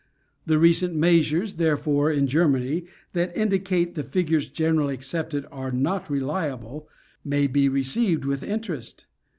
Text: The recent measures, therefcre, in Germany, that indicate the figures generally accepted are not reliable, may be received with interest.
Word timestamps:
The 0.47 0.57
recent 0.57 0.95
measures, 0.95 1.57
therefcre, 1.57 2.17
in 2.17 2.25
Germany, 2.25 2.85
that 3.13 3.37
indicate 3.37 3.93
the 3.93 4.01
figures 4.01 4.49
generally 4.49 4.95
accepted 4.95 5.45
are 5.51 5.71
not 5.71 6.09
reliable, 6.09 6.89
may 7.23 7.45
be 7.45 7.69
received 7.69 8.25
with 8.25 8.41
interest. 8.41 9.05